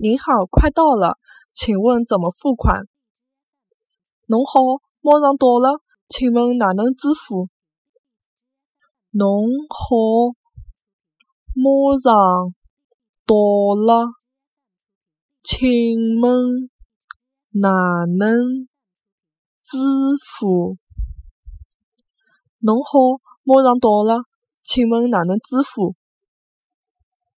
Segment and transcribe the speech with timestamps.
[0.00, 1.18] 您好快到了
[1.52, 2.86] 请问怎么付款？
[4.26, 4.60] 侬好
[5.00, 7.48] 马上到了请问哪能支付？
[9.10, 10.36] 侬好
[11.52, 12.54] 马上
[13.26, 13.34] 到
[13.74, 14.12] 了
[15.42, 15.58] 请
[16.20, 16.70] 问
[17.50, 17.68] 哪
[18.16, 18.68] 能
[19.64, 19.78] 支
[20.38, 20.76] 付？
[22.60, 24.22] 侬好马上到了
[24.62, 25.96] 请问哪能支付？